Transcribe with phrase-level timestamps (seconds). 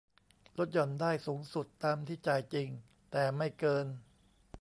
[0.57, 2.67] ลดหย่อนได้สูงสุดตามที่จ่ายจริง
[3.11, 3.85] แต่ไม่เกิน